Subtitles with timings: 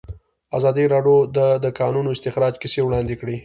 [0.57, 3.37] ازادي راډیو د د کانونو استخراج کیسې وړاندې کړي.